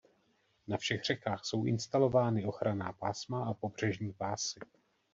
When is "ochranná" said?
2.45-2.93